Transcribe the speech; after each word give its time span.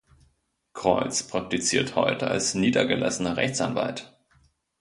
Creutz 0.73 1.21
praktiziert 1.27 1.95
heute 1.95 2.25
als 2.25 2.55
niedergelassener 2.55 3.37
Rechtsanwalt. 3.37 4.19